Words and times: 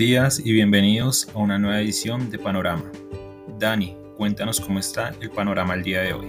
Días 0.00 0.40
y 0.42 0.54
bienvenidos 0.54 1.28
a 1.34 1.38
una 1.40 1.58
nueva 1.58 1.78
edición 1.78 2.30
de 2.30 2.38
Panorama. 2.38 2.90
Dani, 3.58 3.94
cuéntanos 4.16 4.58
cómo 4.58 4.78
está 4.78 5.12
el 5.20 5.30
panorama 5.30 5.74
el 5.74 5.82
día 5.82 6.00
de 6.00 6.14
hoy. 6.14 6.26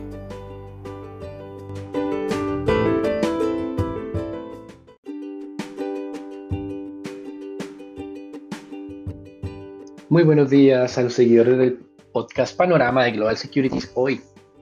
Muy 10.09 10.23
buenos 10.23 10.49
días 10.49 10.97
a 10.97 11.03
los 11.03 11.13
seguidores 11.13 11.58
del 11.58 11.80
podcast 12.11 12.58
Panorama 12.58 13.05
de 13.05 13.13
Global 13.13 13.38
Securities. 13.38 13.89
Hoy, 13.95 14.19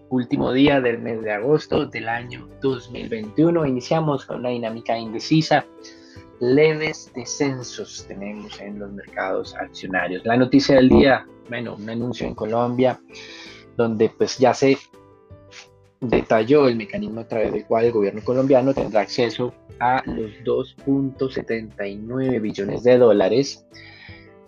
último 0.09 0.53
día 0.53 0.81
del 0.81 0.99
mes 0.99 1.23
de 1.23 1.31
agosto 1.31 1.87
del 1.87 2.07
año 2.07 2.47
2021, 2.61 3.65
iniciamos 3.65 4.27
con 4.27 4.41
una 4.41 4.49
dinámica 4.49 4.95
indecisa 4.95 5.65
leves 6.39 7.11
descensos 7.15 8.05
tenemos 8.07 8.59
en 8.59 8.79
los 8.79 8.91
mercados 8.91 9.55
accionarios. 9.55 10.25
La 10.25 10.37
noticia 10.37 10.75
del 10.75 10.89
día, 10.89 11.25
bueno, 11.49 11.75
un 11.75 11.89
anuncio 11.89 12.25
en 12.27 12.35
Colombia 12.35 12.99
donde 13.75 14.09
pues 14.09 14.37
ya 14.37 14.53
se 14.53 14.77
detalló 16.01 16.67
el 16.67 16.75
mecanismo 16.75 17.21
a 17.21 17.27
través 17.27 17.51
del 17.53 17.65
cual 17.65 17.85
el 17.85 17.91
gobierno 17.91 18.21
colombiano 18.23 18.73
tendrá 18.73 19.01
acceso 19.01 19.53
a 19.79 20.03
los 20.05 20.31
2.79 20.43 22.41
billones 22.41 22.83
de 22.83 22.97
dólares, 22.97 23.65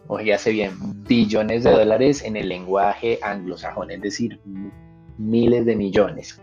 o 0.08 0.20
ya 0.20 0.38
sé 0.38 0.52
bien, 0.52 0.74
billones 1.06 1.64
de 1.64 1.72
dólares 1.72 2.24
en 2.24 2.36
el 2.36 2.50
lenguaje 2.50 3.20
anglosajón, 3.22 3.92
es 3.92 4.02
decir, 4.02 4.40
miles 5.18 5.66
de 5.66 5.76
millones, 5.76 6.42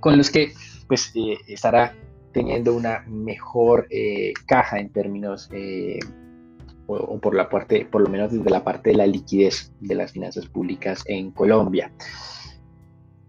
con 0.00 0.18
los 0.18 0.30
que 0.30 0.52
pues 0.86 1.12
eh, 1.14 1.38
estará 1.48 1.94
teniendo 2.34 2.74
una 2.74 3.04
mejor 3.06 3.86
eh, 3.88 4.34
caja 4.44 4.78
en 4.78 4.90
términos, 4.90 5.48
eh, 5.52 6.00
o, 6.86 7.18
por 7.18 7.34
la 7.34 7.48
parte, 7.48 7.86
por 7.86 8.02
lo 8.02 8.10
menos 8.10 8.32
desde 8.32 8.50
la 8.50 8.62
parte 8.62 8.90
de 8.90 8.96
la 8.96 9.06
liquidez 9.06 9.72
de 9.80 9.94
las 9.94 10.12
finanzas 10.12 10.44
públicas 10.46 11.02
en 11.06 11.30
Colombia. 11.30 11.90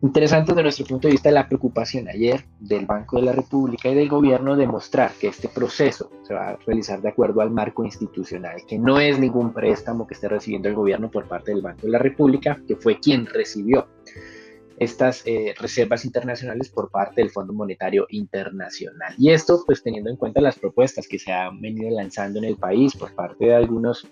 Interesante 0.02 0.52
desde 0.52 0.64
nuestro 0.64 0.86
punto 0.86 1.08
de 1.08 1.14
vista 1.14 1.31
la 1.31 1.48
preocupación 1.48 2.09
ayer 2.09 2.45
del 2.59 2.86
Banco 2.86 3.16
de 3.16 3.23
la 3.23 3.31
República 3.31 3.89
y 3.89 3.95
del 3.95 4.09
gobierno 4.09 4.56
de 4.56 4.67
mostrar 4.67 5.11
que 5.20 5.28
este 5.30 5.48
proceso 5.48 6.11
se 6.23 6.33
va 6.33 6.50
a 6.50 6.58
realizar 6.58 7.02
de 7.02 7.09
acuerdo 7.09 7.42
al 7.42 7.50
marco 7.50 7.86
institucional, 7.86 8.61
que 8.67 8.78
no 8.78 9.00
es 9.00 9.17
ningún 9.17 9.53
préstamo 9.53 10.06
que 10.06 10.16
esté 10.16 10.28
recibiendo 10.28 10.67
el 10.67 10.76
gobierno 10.76 11.09
por 11.09 11.28
parte 11.28 11.52
del 11.52 11.61
Banco 11.61 11.83
de 11.83 11.89
la 11.89 12.00
República, 12.00 12.59
que 12.67 12.76
fue 12.76 13.00
quien 13.00 13.26
recibió 13.26 13.88
estas 14.78 15.23
eh, 15.26 15.54
reservas 15.58 16.06
internacionales 16.06 16.70
por 16.70 16.90
parte 16.90 17.22
del 17.22 17.31
Fondo 17.31 17.54
Monetario 17.54 18.06
Internacional. 18.09 19.14
Y 19.17 19.32
esto, 19.32 19.64
pues 19.66 19.82
teniendo 19.82 20.09
en 20.09 20.17
cuenta 20.17 20.42
las 20.42 20.59
propuestas 20.59 21.08
que 21.08 21.20
se 21.20 21.32
han 21.32 21.62
venido 21.62 21.90
lanzando 21.92 22.40
en 22.40 22.45
el 22.45 22.58
país 22.58 22.95
por 22.95 23.14
parte 23.16 23.45
de 23.45 23.56
algunos 23.56 24.08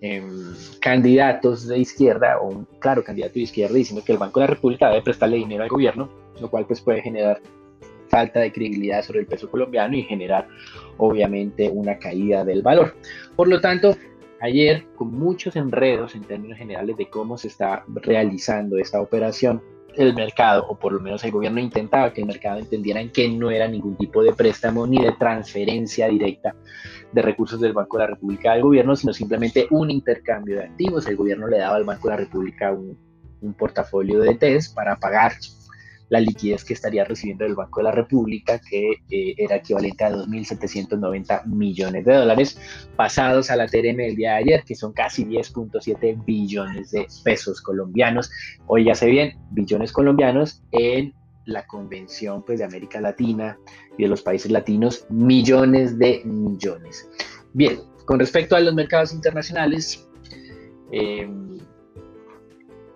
em, 0.00 0.54
candidatos 0.80 1.68
de 1.68 1.78
izquierda, 1.78 2.38
o 2.40 2.48
un 2.48 2.68
claro 2.80 3.04
candidato 3.04 3.34
de 3.34 3.40
izquierda, 3.40 3.74
diciendo 3.74 4.04
que 4.04 4.12
el 4.12 4.18
Banco 4.18 4.40
de 4.40 4.46
la 4.46 4.54
República 4.54 4.88
debe 4.88 5.02
prestarle 5.02 5.36
dinero 5.36 5.62
al 5.62 5.68
gobierno, 5.68 6.10
lo 6.40 6.50
cual 6.50 6.66
pues 6.66 6.80
puede 6.80 7.02
generar 7.02 7.40
falta 8.08 8.40
de 8.40 8.52
credibilidad 8.52 9.04
sobre 9.04 9.20
el 9.20 9.26
peso 9.26 9.50
colombiano 9.50 9.96
y 9.96 10.02
generar 10.02 10.48
obviamente 10.96 11.68
una 11.68 11.98
caída 11.98 12.44
del 12.44 12.62
valor. 12.62 12.96
Por 13.36 13.48
lo 13.48 13.60
tanto, 13.60 13.96
ayer 14.40 14.86
con 14.96 15.12
muchos 15.12 15.56
enredos 15.56 16.14
en 16.14 16.22
términos 16.22 16.58
generales 16.58 16.96
de 16.96 17.08
cómo 17.08 17.38
se 17.38 17.48
está 17.48 17.84
realizando 17.88 18.78
esta 18.78 19.00
operación. 19.00 19.62
El 19.94 20.14
mercado, 20.14 20.64
o 20.68 20.78
por 20.78 20.92
lo 20.92 21.00
menos 21.00 21.24
el 21.24 21.32
gobierno 21.32 21.58
intentaba 21.58 22.12
que 22.12 22.20
el 22.20 22.26
mercado 22.26 22.60
entendiera 22.60 23.02
que 23.12 23.28
no 23.28 23.50
era 23.50 23.66
ningún 23.66 23.96
tipo 23.96 24.22
de 24.22 24.32
préstamo 24.32 24.86
ni 24.86 25.02
de 25.02 25.12
transferencia 25.12 26.06
directa 26.08 26.54
de 27.10 27.22
recursos 27.22 27.60
del 27.60 27.72
Banco 27.72 27.96
de 27.96 28.04
la 28.04 28.10
República 28.10 28.52
al 28.52 28.62
gobierno, 28.62 28.94
sino 28.94 29.12
simplemente 29.12 29.66
un 29.70 29.90
intercambio 29.90 30.56
de 30.56 30.64
activos. 30.64 31.06
El 31.06 31.16
gobierno 31.16 31.48
le 31.48 31.58
daba 31.58 31.76
al 31.76 31.84
Banco 31.84 32.08
de 32.08 32.14
la 32.14 32.20
República 32.20 32.70
un, 32.70 32.96
un 33.40 33.54
portafolio 33.54 34.20
de 34.20 34.34
TES 34.34 34.68
para 34.68 34.96
pagar 34.96 35.32
la 36.08 36.20
liquidez 36.20 36.64
que 36.64 36.74
estaría 36.74 37.04
recibiendo 37.04 37.44
el 37.44 37.54
Banco 37.54 37.80
de 37.80 37.84
la 37.84 37.92
República, 37.92 38.58
que 38.58 39.02
eh, 39.10 39.34
era 39.36 39.56
equivalente 39.56 40.04
a 40.04 40.10
2.790 40.10 41.46
millones 41.46 42.04
de 42.04 42.14
dólares, 42.14 42.58
pasados 42.96 43.50
a 43.50 43.56
la 43.56 43.66
TRM 43.66 43.96
del 43.96 44.16
día 44.16 44.32
de 44.32 44.36
ayer, 44.36 44.64
que 44.64 44.74
son 44.74 44.92
casi 44.92 45.24
10.7 45.24 46.24
billones 46.24 46.90
de 46.90 47.06
pesos 47.24 47.60
colombianos. 47.60 48.30
Hoy 48.66 48.84
ya 48.84 48.94
se 48.94 49.06
bien, 49.06 49.38
billones 49.50 49.92
colombianos 49.92 50.62
en 50.72 51.14
la 51.44 51.66
Convención 51.66 52.42
pues, 52.44 52.58
de 52.58 52.64
América 52.64 53.00
Latina 53.00 53.58
y 53.96 54.02
de 54.04 54.08
los 54.08 54.22
países 54.22 54.50
latinos, 54.50 55.06
millones 55.08 55.98
de 55.98 56.22
millones. 56.24 57.08
Bien, 57.54 57.78
con 58.04 58.18
respecto 58.18 58.54
a 58.54 58.60
los 58.60 58.74
mercados 58.74 59.12
internacionales, 59.12 60.06
eh, 60.92 61.28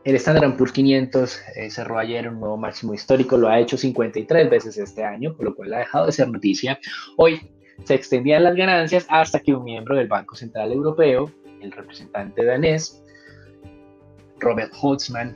el 0.05 0.17
Standard 0.17 0.57
Poor's 0.57 0.73
500 0.73 1.41
eh, 1.55 1.71
cerró 1.71 1.99
ayer 1.99 2.29
un 2.29 2.41
nuevo 2.41 2.57
máximo 2.57 2.95
histórico, 2.95 3.37
lo 3.37 3.49
ha 3.49 3.61
hecho 3.61 3.77
53 3.77 4.51
veces 4.51 4.77
este 4.79 5.05
año, 5.05 5.35
por 5.35 5.47
lo 5.47 5.55
cual 5.55 5.73
ha 5.75 5.79
dejado 5.79 6.07
de 6.07 6.13
ser 6.13 6.29
noticia. 6.29 6.79
Hoy 7.17 7.41
se 7.85 7.95
extendían 7.95 8.45
las 8.45 8.57
ganancias 8.57 9.07
hasta 9.09 9.41
que 9.41 9.55
un 9.55 9.65
miembro 9.65 9.97
del 9.97 10.09
Banco 10.09 10.35
Central 10.35 10.73
Europeo, 10.73 11.31
el 11.61 11.71
representante 11.71 12.45
danés, 12.45 13.03
Robert 14.39 14.73
Holtzmann, 14.81 15.35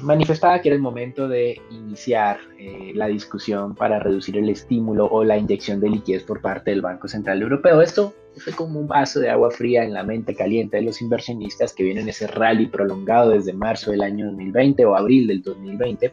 manifestaba 0.00 0.60
que 0.60 0.68
era 0.68 0.76
el 0.76 0.82
momento 0.82 1.28
de 1.28 1.60
iniciar 1.70 2.38
eh, 2.58 2.92
la 2.94 3.06
discusión 3.06 3.74
para 3.74 3.98
reducir 3.98 4.36
el 4.36 4.48
estímulo 4.48 5.06
o 5.06 5.24
la 5.24 5.38
inyección 5.38 5.80
de 5.80 5.90
liquidez 5.90 6.22
por 6.22 6.40
parte 6.40 6.70
del 6.70 6.82
Banco 6.82 7.08
Central 7.08 7.42
Europeo. 7.42 7.80
Esto 7.80 8.14
fue 8.36 8.52
como 8.52 8.80
un 8.80 8.86
vaso 8.86 9.20
de 9.20 9.30
agua 9.30 9.50
fría 9.50 9.84
en 9.84 9.94
la 9.94 10.02
mente 10.02 10.34
caliente 10.34 10.76
de 10.76 10.82
los 10.82 11.00
inversionistas 11.00 11.72
que 11.72 11.82
vienen 11.82 12.08
ese 12.08 12.26
rally 12.26 12.66
prolongado 12.66 13.30
desde 13.30 13.52
marzo 13.52 13.90
del 13.90 14.02
año 14.02 14.26
2020 14.26 14.84
o 14.84 14.94
abril 14.94 15.26
del 15.26 15.42
2020. 15.42 16.12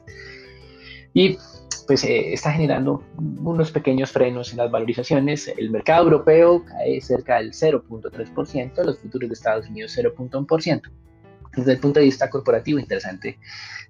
Y 1.14 1.38
pues 1.86 2.04
eh, 2.06 2.34
está 2.34 2.54
generando 2.54 3.04
unos 3.18 3.72
pequeños 3.72 4.12
frenos 4.12 4.52
en 4.52 4.60
las 4.60 4.72
valorizaciones. 4.72 5.50
El 5.58 5.70
mercado 5.70 6.06
europeo 6.06 6.64
cae 6.66 7.02
cerca 7.02 7.38
del 7.38 7.52
0.3%, 7.52 8.84
los 8.86 9.00
futuros 9.00 9.30
de 9.30 9.34
Estados 9.34 9.68
Unidos 9.68 9.98
0.1%. 9.98 10.82
Desde 11.56 11.74
el 11.74 11.80
punto 11.80 12.00
de 12.00 12.06
vista 12.06 12.30
corporativo, 12.30 12.80
interesante 12.80 13.38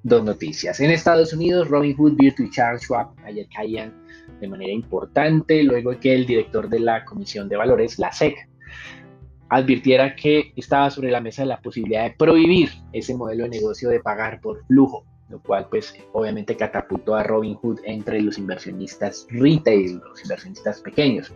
dos 0.04 0.24
noticias. 0.24 0.80
En 0.82 0.92
Estados 0.92 1.34
Unidos, 1.34 1.70
Robinhood, 1.70 2.16
Virtu 2.18 2.44
y 2.44 2.52
Charles 2.52 2.84
Schwab 2.84 3.08
ayer 3.24 3.48
caían 3.54 3.94
de 4.40 4.48
manera 4.48 4.72
importante 4.72 5.64
luego 5.64 5.98
que 6.00 6.14
el 6.14 6.26
director 6.26 6.70
de 6.70 6.80
la 6.80 7.06
Comisión 7.06 7.48
de 7.48 7.56
Valores, 7.56 8.00
la 8.00 8.12
SEC, 8.12 8.36
advirtiera 9.50 10.16
que 10.16 10.52
estaba 10.56 10.90
sobre 10.90 11.12
la 11.12 11.22
mesa 11.22 11.46
la 11.46 11.62
posibilidad 11.62 12.04
de 12.04 12.16
prohibir 12.18 12.70
ese 12.92 13.16
modelo 13.16 13.44
de 13.44 13.50
negocio 13.52 13.90
de 13.90 14.00
pagar 14.00 14.42
por 14.42 14.66
flujo, 14.66 15.06
lo 15.30 15.42
cual 15.42 15.68
pues 15.70 15.96
obviamente 16.12 16.58
catapultó 16.58 17.16
a 17.16 17.24
Robinhood 17.24 17.80
entre 17.86 18.20
los 18.22 18.38
inversionistas 18.38 19.28
retail, 19.30 20.02
los 20.10 20.22
inversionistas 20.24 20.82
pequeños, 20.82 21.32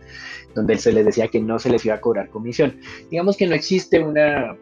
donde 0.54 0.76
se 0.76 0.92
les 0.92 1.06
decía 1.06 1.28
que 1.28 1.40
no 1.40 1.58
se 1.58 1.70
les 1.70 1.86
iba 1.86 1.94
a 1.94 2.00
cobrar 2.00 2.28
comisión. 2.28 2.78
Digamos 3.10 3.36
que 3.36 3.46
no 3.46 3.54
existe 3.54 4.00
una 4.00 4.56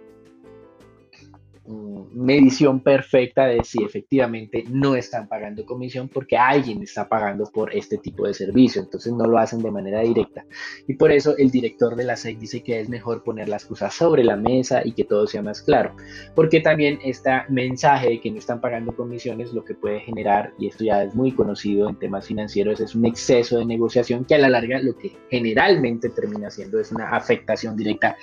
medición 2.17 2.81
perfecta 2.81 3.45
de 3.45 3.63
si 3.63 3.85
efectivamente 3.85 4.65
no 4.71 4.97
están 4.97 5.29
pagando 5.29 5.67
comisión 5.67 6.09
porque 6.09 6.39
alguien 6.39 6.83
está 6.83 7.09
pagando 7.09 7.45
por 7.53 7.75
este 7.75 7.99
tipo 7.99 8.27
de 8.27 8.33
servicio, 8.33 8.81
entonces 8.81 9.13
no 9.13 9.27
lo 9.27 9.39
hacen 9.39 9.63
de 9.63 9.71
manera 9.71 10.01
directa. 10.01 10.47
Y 10.89 10.95
por 10.95 11.13
eso 11.13 11.37
el 11.37 11.51
director 11.51 11.95
de 11.95 12.05
la 12.05 12.17
SEC 12.17 12.39
dice 12.39 12.63
que 12.63 12.81
es 12.81 12.89
mejor 12.89 13.23
poner 13.23 13.51
las 13.51 13.67
cosas 13.67 13.93
sobre 13.93 14.25
la 14.25 14.37
mesa 14.37 14.81
y 14.83 14.93
que 14.93 15.05
todo 15.05 15.27
sea 15.27 15.43
más 15.43 15.61
claro, 15.61 15.95
porque 16.35 16.61
también 16.61 16.99
este 17.05 17.31
mensaje 17.51 18.09
de 18.09 18.21
que 18.21 18.31
no 18.31 18.39
están 18.39 18.63
pagando 18.63 18.97
comisiones 18.97 19.53
lo 19.53 19.63
que 19.63 19.75
puede 19.75 20.01
generar, 20.01 20.55
y 20.59 20.69
esto 20.69 20.85
ya 20.85 21.03
es 21.03 21.15
muy 21.15 21.33
conocido 21.33 21.89
en 21.91 21.97
temas 21.97 22.27
financieros, 22.27 22.81
es 22.81 22.95
un 22.95 23.05
exceso 23.05 23.59
de 23.59 23.67
negociación 23.67 24.25
que 24.25 24.37
a 24.37 24.39
la 24.39 24.49
larga 24.49 24.79
lo 24.81 24.97
que 24.97 25.13
generalmente 25.29 26.09
termina 26.09 26.51
siendo 26.51 26.81
es 26.81 26.93
una 26.93 27.11
afectación 27.11 27.77
directa 27.77 28.17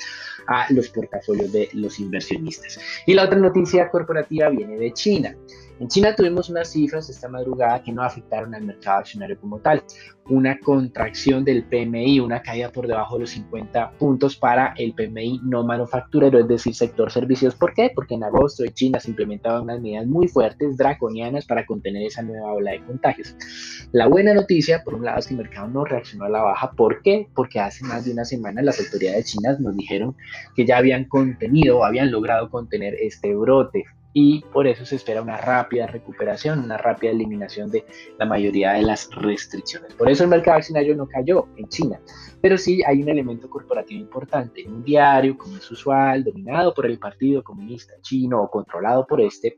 a 0.47 0.65
los 0.71 0.89
portafolios 0.89 1.51
de 1.51 1.69
los 1.73 1.99
inversionistas. 1.99 2.79
Y 3.05 3.13
la 3.13 3.25
otra 3.25 3.39
noticia 3.39 3.82
corporativa 3.89 4.49
viene 4.49 4.77
de 4.77 4.91
China. 4.93 5.35
En 5.79 5.87
China 5.87 6.15
tuvimos 6.15 6.49
unas 6.49 6.71
cifras 6.71 7.09
esta 7.09 7.27
madrugada 7.27 7.81
que 7.81 7.91
no 7.91 8.03
afectaron 8.03 8.53
al 8.53 8.63
mercado 8.63 8.99
accionario 8.99 9.39
como 9.39 9.59
tal. 9.59 9.83
Una 10.29 10.57
contracción 10.59 11.43
del 11.43 11.63
PMI, 11.63 12.19
una 12.19 12.41
caída 12.41 12.71
por 12.71 12.87
debajo 12.87 13.15
de 13.15 13.21
los 13.21 13.31
50 13.31 13.91
puntos 13.97 14.37
para 14.37 14.73
el 14.77 14.93
PMI 14.93 15.41
no 15.43 15.63
manufacturero, 15.63 16.39
es 16.39 16.47
decir, 16.47 16.75
sector 16.75 17.11
servicios. 17.11 17.55
¿Por 17.55 17.73
qué? 17.73 17.91
Porque 17.93 18.13
en 18.13 18.23
agosto 18.23 18.63
China 18.67 18.99
se 18.99 19.09
implementaban 19.09 19.63
unas 19.63 19.81
medidas 19.81 20.05
muy 20.05 20.27
fuertes, 20.27 20.77
draconianas, 20.77 21.45
para 21.45 21.65
contener 21.65 22.03
esa 22.03 22.21
nueva 22.21 22.53
ola 22.53 22.71
de 22.71 22.85
contagios. 22.85 23.35
La 23.91 24.07
buena 24.07 24.33
noticia, 24.33 24.83
por 24.83 24.93
un 24.93 25.05
lado, 25.05 25.19
es 25.19 25.27
que 25.27 25.33
el 25.33 25.39
mercado 25.39 25.67
no 25.67 25.83
reaccionó 25.83 26.25
a 26.25 26.29
la 26.29 26.41
baja. 26.43 26.71
¿Por 26.71 27.01
qué? 27.01 27.27
Porque 27.33 27.59
hace 27.59 27.83
más 27.83 28.05
de 28.05 28.11
una 28.11 28.25
semana 28.25 28.61
las 28.61 28.79
autoridades 28.79 29.25
chinas 29.25 29.59
nos 29.59 29.75
dijeron 29.75 30.15
que 30.55 30.65
ya 30.65 30.77
habían 30.77 31.05
contenido 31.05 31.83
habían 31.83 32.11
logrado 32.11 32.49
contener 32.49 32.93
este 32.95 33.35
brote 33.35 33.85
y 34.13 34.41
por 34.53 34.67
eso 34.67 34.85
se 34.85 34.95
espera 34.95 35.21
una 35.21 35.37
rápida 35.37 35.87
recuperación, 35.87 36.59
una 36.59 36.77
rápida 36.77 37.11
eliminación 37.11 37.71
de 37.71 37.83
la 38.19 38.25
mayoría 38.25 38.73
de 38.73 38.83
las 38.83 39.09
restricciones. 39.11 39.93
Por 39.95 40.09
eso 40.09 40.23
el 40.23 40.29
mercado 40.29 40.57
accionario 40.57 40.95
no 40.95 41.07
cayó 41.07 41.47
en 41.57 41.67
China, 41.67 41.99
pero 42.39 42.57
sí 42.57 42.81
hay 42.85 43.01
un 43.01 43.09
elemento 43.09 43.49
corporativo 43.49 43.99
importante. 43.99 44.61
En 44.61 44.73
un 44.73 44.83
diario, 44.83 45.35
como 45.37 45.57
es 45.57 45.69
usual, 45.71 46.23
dominado 46.23 46.73
por 46.73 46.85
el 46.85 46.99
Partido 46.99 47.43
Comunista 47.43 47.93
Chino 48.01 48.43
o 48.43 48.51
controlado 48.51 49.07
por 49.07 49.19
este, 49.19 49.55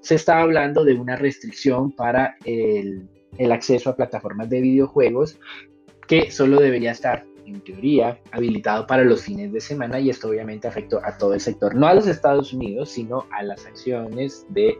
se 0.00 0.16
está 0.16 0.40
hablando 0.40 0.84
de 0.84 0.94
una 0.94 1.16
restricción 1.16 1.92
para 1.92 2.36
el, 2.44 3.08
el 3.38 3.52
acceso 3.52 3.90
a 3.90 3.96
plataformas 3.96 4.50
de 4.50 4.60
videojuegos 4.60 5.38
que 6.08 6.30
solo 6.30 6.60
debería 6.60 6.90
estar 6.90 7.24
en 7.46 7.60
teoría, 7.60 8.18
habilitado 8.30 8.86
para 8.86 9.04
los 9.04 9.22
fines 9.22 9.52
de 9.52 9.60
semana 9.60 10.00
y 10.00 10.10
esto 10.10 10.28
obviamente 10.28 10.68
afectó 10.68 11.00
a 11.04 11.16
todo 11.16 11.34
el 11.34 11.40
sector, 11.40 11.74
no 11.74 11.86
a 11.86 11.94
los 11.94 12.06
Estados 12.06 12.52
Unidos, 12.52 12.90
sino 12.90 13.26
a 13.30 13.42
las 13.42 13.64
acciones 13.66 14.46
de 14.50 14.78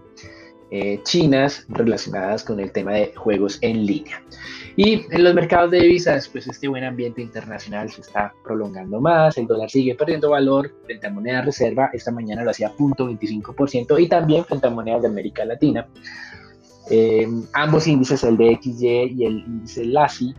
eh, 0.74 1.00
chinas 1.02 1.66
relacionadas 1.68 2.42
con 2.42 2.58
el 2.58 2.72
tema 2.72 2.92
de 2.92 3.12
juegos 3.14 3.58
en 3.60 3.84
línea. 3.84 4.22
Y 4.74 5.04
en 5.10 5.22
los 5.22 5.34
mercados 5.34 5.70
de 5.70 5.80
divisas, 5.80 6.28
pues 6.28 6.46
este 6.46 6.66
buen 6.66 6.82
ambiente 6.82 7.20
internacional 7.20 7.90
se 7.90 8.00
está 8.00 8.32
prolongando 8.42 8.98
más, 8.98 9.36
el 9.36 9.46
dólar 9.46 9.68
sigue 9.68 9.94
perdiendo 9.94 10.30
valor 10.30 10.74
frente 10.86 11.06
a 11.06 11.10
moneda 11.10 11.42
reserva, 11.42 11.90
esta 11.92 12.10
mañana 12.10 12.42
lo 12.42 12.52
hacía 12.52 12.72
0.25% 12.72 14.00
y 14.00 14.08
también 14.08 14.46
frente 14.46 14.66
a 14.66 14.70
monedas 14.70 15.02
de 15.02 15.08
América 15.08 15.44
Latina. 15.44 15.86
Eh, 16.90 17.28
ambos 17.52 17.86
índices, 17.86 18.24
el 18.24 18.38
de 18.38 18.58
XY 18.62 19.14
y 19.14 19.26
el 19.26 19.38
índice 19.40 19.84
LASI, 19.84 20.34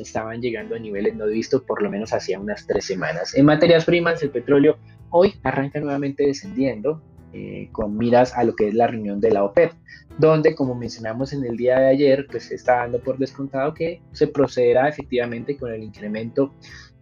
estaban 0.00 0.40
llegando 0.40 0.74
a 0.74 0.78
niveles 0.78 1.14
no 1.16 1.26
vistos 1.26 1.62
por 1.62 1.82
lo 1.82 1.90
menos 1.90 2.12
hacía 2.12 2.38
unas 2.38 2.66
tres 2.66 2.84
semanas. 2.84 3.34
En 3.34 3.46
materias 3.46 3.84
primas, 3.84 4.22
el 4.22 4.30
petróleo 4.30 4.78
hoy 5.10 5.34
arranca 5.42 5.80
nuevamente 5.80 6.26
descendiendo 6.26 7.02
eh, 7.32 7.68
con 7.72 7.98
miras 7.98 8.32
a 8.34 8.44
lo 8.44 8.54
que 8.54 8.68
es 8.68 8.74
la 8.74 8.86
reunión 8.86 9.20
de 9.20 9.30
la 9.30 9.44
OPEP, 9.44 9.72
donde, 10.18 10.54
como 10.54 10.74
mencionamos 10.74 11.32
en 11.32 11.44
el 11.44 11.56
día 11.56 11.78
de 11.78 11.88
ayer, 11.88 12.26
pues 12.30 12.44
se 12.44 12.54
está 12.54 12.76
dando 12.76 12.98
por 13.00 13.18
descontado 13.18 13.74
que 13.74 14.00
se 14.12 14.26
procederá 14.26 14.88
efectivamente 14.88 15.56
con 15.56 15.70
el 15.72 15.82
incremento 15.82 16.54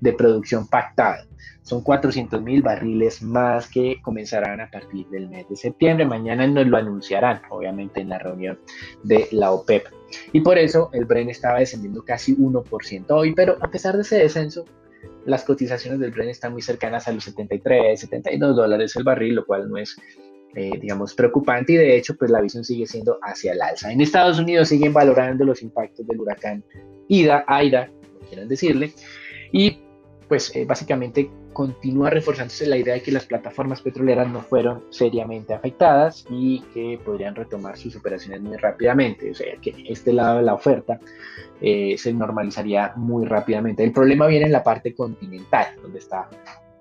de 0.05 0.12
producción 0.12 0.69
pactada. 0.69 1.27
Son 1.62 1.83
400 1.83 2.43
mil 2.43 2.61
barriles 2.61 3.23
más 3.23 3.67
que 3.69 3.97
comenzarán 4.03 4.61
a 4.61 4.71
partir 4.71 5.06
del 5.06 5.31
mes 5.31 5.49
de 5.49 5.56
septiembre. 5.56 6.05
Mañana 6.05 6.47
nos 6.47 6.67
lo 6.67 6.77
anunciarán, 6.77 7.41
obviamente, 7.49 8.03
en 8.03 8.11
la 8.11 8.19
reunión 8.19 8.59
de 9.03 9.27
la 9.33 9.51
OPEP. 9.51 9.87
Y 10.35 10.43
por 10.43 10.59
eso 10.59 10.91
el 10.93 11.06
Bren 11.06 11.31
estaba 11.31 11.61
descendiendo 11.61 12.05
casi 12.05 12.37
1% 12.37 13.06
hoy, 13.09 13.33
pero 13.35 13.56
a 13.62 13.71
pesar 13.71 13.97
de 13.97 14.03
ese 14.03 14.19
descenso, 14.19 14.67
las 15.25 15.43
cotizaciones 15.45 15.99
del 16.01 16.11
Bren 16.11 16.29
están 16.29 16.53
muy 16.53 16.61
cercanas 16.61 17.09
a 17.09 17.12
los 17.12 17.25
73, 17.25 17.99
72 17.99 18.55
dólares 18.55 18.95
el 18.97 19.05
barril, 19.05 19.37
lo 19.37 19.47
cual 19.47 19.71
no 19.71 19.79
es, 19.79 19.97
eh, 20.55 20.79
digamos, 20.79 21.15
preocupante 21.15 21.73
y 21.73 21.77
de 21.77 21.97
hecho, 21.97 22.15
pues 22.15 22.31
la 22.31 22.43
visión 22.43 22.62
sigue 22.62 22.87
siendo 22.87 23.19
hacia 23.23 23.53
el 23.53 23.62
alza. 23.62 23.91
En 23.91 24.03
Estados 24.03 24.39
Unidos 24.39 24.69
siguen 24.69 24.93
valorando 24.93 25.47
los 25.47 25.62
impactos 25.62 26.07
del 26.07 26.21
huracán 26.21 26.62
Ida, 27.09 27.43
Aida, 27.49 27.89
como 27.89 28.19
quieran 28.29 28.49
decirle, 28.49 28.93
y 29.50 29.84
pues 30.29 30.55
eh, 30.55 30.65
básicamente 30.65 31.31
continúa 31.53 32.11
reforzándose 32.11 32.67
la 32.67 32.76
idea 32.76 32.94
de 32.94 33.03
que 33.03 33.12
las 33.12 33.26
plataformas 33.26 33.81
petroleras 33.81 34.29
no 34.29 34.41
fueron 34.43 34.85
seriamente 34.91 35.55
afectadas 35.55 36.25
y 36.29 36.61
que 36.75 36.99
podrían 37.05 37.35
retomar 37.35 37.76
sus 37.76 37.97
operaciones 37.97 38.41
muy 38.41 38.56
rápidamente. 38.56 39.31
O 39.31 39.35
sea, 39.35 39.56
que 39.61 39.75
este 39.88 40.12
lado 40.12 40.38
de 40.38 40.43
la 40.43 40.55
oferta 40.55 40.99
eh, 41.61 41.97
se 41.97 42.12
normalizaría 42.12 42.93
muy 42.97 43.26
rápidamente. 43.26 43.85
El 43.85 43.93
problema 43.93 44.26
viene 44.26 44.47
en 44.47 44.53
la 44.53 44.65
parte 44.65 44.94
continental, 44.94 45.67
donde 45.81 46.00
están 46.00 46.25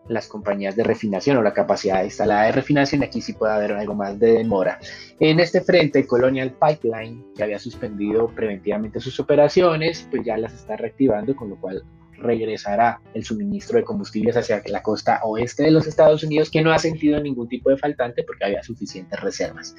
las 0.08 0.28
compañías 0.28 0.76
de 0.76 0.84
refinación 0.84 1.38
o 1.38 1.42
la 1.42 1.54
capacidad 1.54 2.04
instalada 2.04 2.46
de 2.46 2.52
refinación. 2.52 3.04
Aquí 3.04 3.22
sí 3.22 3.34
puede 3.34 3.54
haber 3.54 3.74
algo 3.74 3.96
más 3.96 4.20
de 4.20 4.34
demora. 4.34 4.80
En 5.20 5.40
este 5.40 5.62
frente, 5.62 6.06
Colonial 6.06 6.56
Pipeline, 6.60 7.24
que 7.36 7.44
había 7.44 7.60
suspendido 7.60 8.28
preventivamente 8.28 9.00
sus 9.00 9.20
operaciones, 9.20 10.08
pues 10.10 10.24
ya 10.26 10.38
las 10.38 10.54
está 10.54 10.76
reactivando, 10.76 11.36
con 11.36 11.50
lo 11.50 11.56
cual 11.56 11.84
regresará 12.24 13.02
el 13.14 13.24
suministro 13.24 13.78
de 13.78 13.84
combustibles 13.84 14.36
hacia 14.38 14.62
la 14.68 14.82
costa 14.82 15.20
oeste 15.24 15.64
de 15.64 15.72
los 15.72 15.86
Estados 15.86 16.24
Unidos, 16.24 16.50
que 16.50 16.62
no 16.62 16.72
ha 16.72 16.80
sentido 16.80 17.20
ningún 17.22 17.48
tipo 17.48 17.70
de 17.70 17.78
faltante 17.78 18.24
porque 18.24 18.46
había 18.46 18.64
suficientes 18.64 19.20
reservas. 19.20 19.76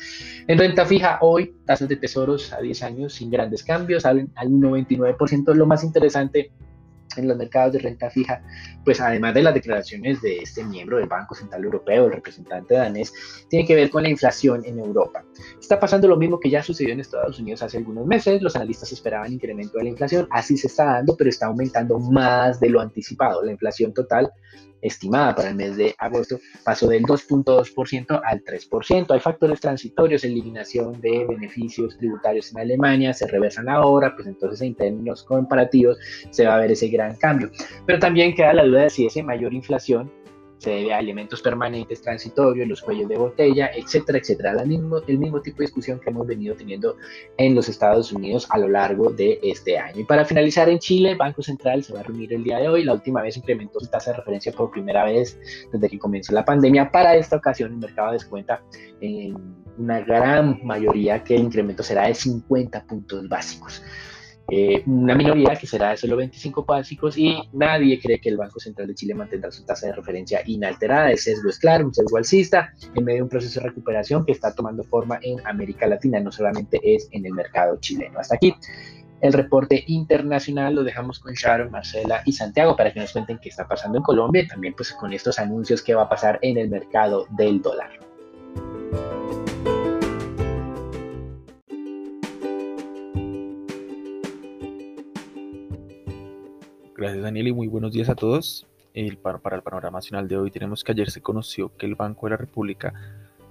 En 0.46 0.58
renta 0.58 0.87
fija, 0.87 1.19
hoy 1.20 1.55
tasas 1.64 1.88
de 1.88 1.96
tesoros 1.96 2.52
a 2.52 2.61
10 2.61 2.82
años 2.82 3.14
sin 3.14 3.31
grandes 3.31 3.64
cambios, 3.64 4.05
al, 4.06 4.29
al 4.35 4.49
1,29%. 4.49 5.55
Lo 5.55 5.67
más 5.67 5.82
interesante 5.82 6.52
en 7.19 7.28
los 7.28 7.37
mercados 7.37 7.72
de 7.72 7.78
renta 7.81 8.11
fija, 8.11 8.43
pues 8.84 9.00
además 9.00 9.34
de 9.34 9.43
las 9.43 9.55
declaraciones 9.55 10.20
de 10.22 10.38
este 10.38 10.64
miembro 10.64 10.99
del 10.99 11.08
Banco 11.08 11.34
Central 11.34 11.64
Europeo, 11.64 12.06
el 12.06 12.12
representante 12.12 12.75
danés, 12.75 13.12
tiene 13.49 13.66
que 13.66 13.75
ver 13.75 13.90
con 13.90 14.02
la 14.02 14.08
inflación 14.08 14.64
en 14.64 14.78
Europa. 14.78 15.25
Está 15.61 15.78
pasando 15.81 16.08
lo 16.08 16.16
mismo 16.16 16.40
que 16.40 16.50
ya 16.50 16.62
sucedió 16.62 16.93
en 16.93 17.00
Estados 17.00 17.38
Unidos 17.38 17.62
hace 17.62 17.78
algunos 17.78 18.06
meses, 18.06 18.43
los 18.43 18.56
analistas 18.56 18.93
esperaban 18.93 19.32
incremento 19.32 19.78
de 19.78 19.84
la 19.84 19.90
inflación, 19.90 20.26
así 20.31 20.56
se 20.56 20.66
está 20.66 20.84
dando, 20.84 21.16
pero 21.16 21.31
está 21.31 21.46
aumentando 21.46 21.99
más 21.99 22.61
de 22.61 22.70
lo 22.70 22.81
anticipado. 22.81 23.43
La 23.43 23.52
inflación 23.52 23.93
total 23.93 24.32
estimada 24.84 25.34
para 25.34 25.48
el 25.48 25.56
mes 25.56 25.76
de 25.76 25.94
agosto 25.98 26.38
pasó 26.64 26.88
del 26.88 27.02
2.2% 27.04 28.20
al 28.22 28.44
3%. 28.44 29.10
Hay 29.10 29.20
factores 29.20 29.60
transitorios, 29.60 30.25
eliminación 30.25 31.00
de 31.00 31.26
beneficios 31.26 31.96
tributarios 31.96 32.52
en 32.52 32.60
Alemania, 32.60 33.14
se 33.14 33.26
reversan 33.26 33.69
ahora, 33.69 34.14
pues 34.14 34.28
entonces 34.28 34.60
en 34.60 34.75
términos 34.75 35.25
comparativos 35.25 35.98
se 36.31 36.46
va 36.46 36.56
a 36.56 36.58
ver 36.58 36.72
ese 36.72 36.88
gran 36.88 37.16
cambio. 37.16 37.50
Pero 37.86 37.98
también 37.98 38.34
queda 38.34 38.52
la 38.52 38.64
duda 38.64 38.82
de 38.82 38.90
si 38.90 39.06
esa 39.06 39.22
mayor 39.22 39.54
inflación 39.54 40.12
se 40.64 40.70
debe 40.70 40.94
a 40.94 40.99
elementos 40.99 41.43
permanentes 41.43 42.00
transitorios, 42.00 42.66
los 42.66 42.81
cuellos 42.81 43.08
de 43.08 43.16
botella, 43.16 43.70
etcétera, 43.75 44.19
etcétera. 44.19 44.52
El 44.62 44.69
mismo, 44.69 44.99
el 45.06 45.19
mismo 45.19 45.40
tipo 45.43 45.58
de 45.58 45.66
discusión 45.66 46.00
que 46.00 46.11
hemos 46.11 46.26
venido 46.26 46.56
teniendo 46.56 46.96
en 47.37 47.55
los 47.55 47.69
Estados 47.69 48.12
Unidos 48.12 48.46
a 48.50 48.58
lo 48.58 48.69
largo 48.69 49.11
de 49.11 49.38
este 49.43 49.78
año. 49.78 50.00
Y 50.00 50.05
para 50.05 50.25
finalizar, 50.25 50.69
en 50.69 50.78
Chile, 50.78 51.11
el 51.11 51.19
Banco 51.19 51.43
Central 51.43 51.84
se 51.84 51.93
va 51.93 52.00
a 52.00 52.02
reunir 52.02 52.32
el 52.32 52.43
día 52.43 52.58
de 52.58 52.69
hoy. 52.69 52.82
La 52.84 52.94
última 52.94 53.20
vez 53.20 53.37
incrementó 53.37 53.78
su 53.78 53.87
tasa 53.88 54.12
de 54.12 54.16
referencia 54.19 54.52
por 54.52 54.70
primera 54.70 55.05
vez 55.05 55.38
desde 55.70 55.88
que 55.88 55.99
comenzó 55.99 56.32
la 56.32 56.44
pandemia. 56.44 56.90
Para 56.90 57.14
esta 57.14 57.37
ocasión, 57.37 57.72
el 57.72 57.78
mercado 57.78 58.12
descuenta 58.12 58.62
en 59.00 59.37
una 59.76 60.00
gran 60.00 60.61
mayoría 60.64 61.22
que 61.22 61.34
el 61.34 61.43
incremento 61.43 61.82
será 61.82 62.06
de 62.06 62.14
50 62.14 62.84
puntos 62.87 63.28
básicos. 63.28 63.82
Eh, 64.50 64.82
una 64.87 65.14
minoría 65.14 65.56
que 65.56 65.67
será 65.67 65.91
de 65.91 65.96
solo 65.96 66.17
25 66.17 66.64
básicos 66.64 67.17
y 67.17 67.37
nadie 67.52 67.99
cree 67.99 68.20
que 68.20 68.29
el 68.29 68.37
Banco 68.37 68.61
Central 68.61 68.88
de 68.88 68.94
Chile 68.94 69.14
mantendrá 69.14 69.50
su 69.50 69.64
tasa 69.64 69.87
de 69.87 69.95
referencia 69.95 70.42
inalterada. 70.47 71.11
El 71.11 71.18
sesgo 71.18 71.49
es 71.49 71.59
claro, 71.59 71.87
un 71.87 71.95
sesgo 71.95 72.18
alcista 72.18 72.73
en 72.95 73.04
medio 73.04 73.18
de 73.18 73.23
un 73.23 73.28
proceso 73.30 73.61
de 73.61 73.66
recuperación 73.66 74.25
que 74.26 74.33
está 74.33 74.54
tomando 74.54 74.85
forma 74.85 75.18
en 75.23 75.45
América 75.47 75.87
Latina, 75.87 76.21
no 76.21 76.30
solamente 76.30 76.78
es 76.83 77.09
en 77.12 77.25
el 77.25 77.33
mercado 77.33 77.78
chileno. 77.80 78.18
Hasta 78.18 78.35
aquí 78.35 78.54
el 79.23 79.33
reporte 79.33 79.83
internacional 79.87 80.75
lo 80.75 80.85
dejamos 80.85 81.18
con 81.18 81.33
Sharon, 81.33 81.71
Marcela 81.71 82.21
y 82.26 82.33
Santiago 82.33 82.76
para 82.76 82.92
que 82.92 83.00
nos 83.00 83.12
cuenten 83.12 83.38
qué 83.38 83.49
está 83.49 83.66
pasando 83.66 83.97
en 83.97 84.04
Colombia 84.04 84.42
y 84.42 84.49
también 84.49 84.75
pues 84.75 84.92
con 84.92 85.14
estos 85.14 85.38
anuncios 85.38 85.83
que 85.83 85.95
va 85.95 86.02
a 86.02 86.09
pasar 86.11 86.38
en 86.42 86.59
el 86.59 86.68
mercado 86.68 87.26
del 87.30 87.62
dólar. 87.62 87.90
Daniel 97.25 97.49
y 97.49 97.52
muy 97.54 97.69
buenos 97.69 97.90
días 97.90 98.11
a 98.11 98.14
todos. 98.14 98.66
Para 99.23 99.57
el 99.57 99.62
panorama 99.62 99.97
nacional 99.97 100.28
de 100.28 100.37
hoy 100.37 100.50
tenemos 100.50 100.85
que 100.85 100.93
ayer 100.93 101.11
se 101.11 101.23
conoció 101.23 101.75
que 101.75 101.87
el 101.87 101.95
Banco 101.95 102.26
de 102.26 102.33
la 102.33 102.37
República 102.37 102.93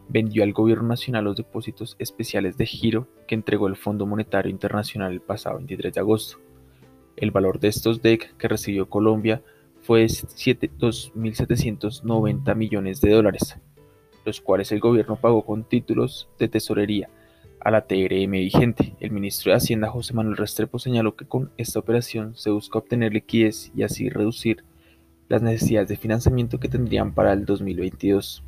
vendió 0.07 0.43
al 0.43 0.53
Gobierno 0.53 0.87
Nacional 0.87 1.23
los 1.23 1.37
depósitos 1.37 1.95
especiales 1.97 2.55
de 2.55 2.67
giro 2.67 3.07
que 3.27 3.33
entregó 3.33 3.65
el 3.67 3.75
Fondo 3.75 4.05
Monetario 4.05 4.51
Internacional 4.51 5.11
el 5.11 5.21
pasado 5.21 5.57
23 5.57 5.91
de 5.91 5.99
agosto. 5.99 6.37
El 7.15 7.31
valor 7.31 7.59
de 7.59 7.69
estos 7.69 8.03
DEC 8.03 8.37
que 8.37 8.47
recibió 8.47 8.87
Colombia 8.87 9.41
fue 9.81 10.01
de 10.01 10.07
2.790 10.07 12.55
millones 12.55 13.01
de 13.01 13.09
dólares, 13.09 13.57
los 14.23 14.39
cuales 14.39 14.71
el 14.71 14.81
gobierno 14.81 15.15
pagó 15.15 15.43
con 15.43 15.63
títulos 15.63 16.29
de 16.37 16.47
tesorería 16.47 17.09
a 17.63 17.71
la 17.71 17.81
TRM 17.81 18.31
vigente. 18.31 18.93
El 18.99 19.11
ministro 19.11 19.51
de 19.51 19.57
Hacienda 19.57 19.89
José 19.89 20.13
Manuel 20.13 20.37
Restrepo 20.37 20.79
señaló 20.79 21.15
que 21.15 21.25
con 21.25 21.51
esta 21.57 21.79
operación 21.79 22.35
se 22.35 22.49
busca 22.49 22.79
obtener 22.79 23.13
liquidez 23.13 23.71
y 23.75 23.83
así 23.83 24.09
reducir 24.09 24.63
las 25.29 25.41
necesidades 25.41 25.87
de 25.87 25.97
financiamiento 25.97 26.59
que 26.59 26.67
tendrían 26.67 27.13
para 27.13 27.31
el 27.31 27.45
2022. 27.45 28.43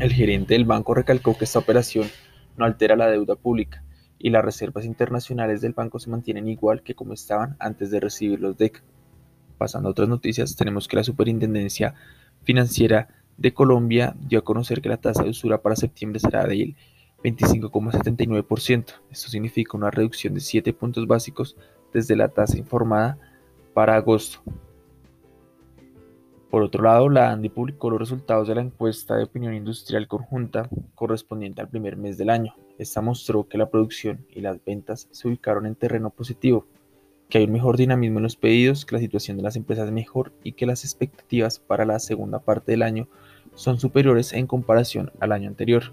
El 0.00 0.12
gerente 0.12 0.54
del 0.54 0.64
banco 0.64 0.94
recalcó 0.94 1.38
que 1.38 1.44
esta 1.44 1.60
operación 1.60 2.08
no 2.56 2.64
altera 2.64 2.96
la 2.96 3.08
deuda 3.08 3.36
pública 3.36 3.84
y 4.18 4.30
las 4.30 4.44
reservas 4.44 4.84
internacionales 4.84 5.60
del 5.60 5.72
banco 5.72 6.00
se 6.00 6.10
mantienen 6.10 6.48
igual 6.48 6.82
que 6.82 6.94
como 6.94 7.14
estaban 7.14 7.56
antes 7.60 7.90
de 7.90 8.00
recibir 8.00 8.40
los 8.40 8.58
DEC. 8.58 8.82
Pasando 9.56 9.88
a 9.88 9.92
otras 9.92 10.08
noticias, 10.08 10.56
tenemos 10.56 10.88
que 10.88 10.96
la 10.96 11.04
Superintendencia 11.04 11.94
Financiera 12.42 13.08
de 13.36 13.54
Colombia 13.54 14.16
dio 14.18 14.40
a 14.40 14.44
conocer 14.44 14.82
que 14.82 14.88
la 14.88 14.96
tasa 14.96 15.22
de 15.22 15.30
usura 15.30 15.62
para 15.62 15.76
septiembre 15.76 16.18
será 16.18 16.44
de 16.46 16.74
25,79%. 17.22 18.84
Esto 19.10 19.28
significa 19.28 19.76
una 19.76 19.90
reducción 19.90 20.34
de 20.34 20.40
7 20.40 20.72
puntos 20.72 21.06
básicos 21.06 21.56
desde 21.92 22.16
la 22.16 22.28
tasa 22.28 22.58
informada 22.58 23.18
para 23.74 23.96
agosto. 23.96 24.42
Por 26.50 26.62
otro 26.62 26.82
lado, 26.82 27.08
la 27.08 27.30
ANDI 27.30 27.48
publicó 27.48 27.90
los 27.90 28.00
resultados 28.00 28.48
de 28.48 28.56
la 28.56 28.62
encuesta 28.62 29.14
de 29.14 29.22
opinión 29.22 29.54
industrial 29.54 30.08
conjunta 30.08 30.68
correspondiente 30.96 31.60
al 31.60 31.68
primer 31.68 31.96
mes 31.96 32.18
del 32.18 32.28
año. 32.28 32.56
Esta 32.76 33.00
mostró 33.00 33.46
que 33.46 33.56
la 33.56 33.70
producción 33.70 34.26
y 34.30 34.40
las 34.40 34.62
ventas 34.64 35.06
se 35.12 35.28
ubicaron 35.28 35.66
en 35.66 35.76
terreno 35.76 36.10
positivo, 36.10 36.66
que 37.28 37.38
hay 37.38 37.44
un 37.44 37.52
mejor 37.52 37.76
dinamismo 37.76 38.18
en 38.18 38.24
los 38.24 38.34
pedidos, 38.34 38.84
que 38.84 38.96
la 38.96 39.00
situación 39.00 39.36
de 39.36 39.44
las 39.44 39.54
empresas 39.54 39.86
es 39.86 39.92
mejor 39.92 40.32
y 40.42 40.52
que 40.52 40.66
las 40.66 40.84
expectativas 40.84 41.60
para 41.60 41.84
la 41.84 42.00
segunda 42.00 42.40
parte 42.40 42.72
del 42.72 42.82
año 42.82 43.06
son 43.54 43.78
superiores 43.78 44.32
en 44.32 44.48
comparación 44.48 45.12
al 45.20 45.30
año 45.30 45.48
anterior. 45.48 45.92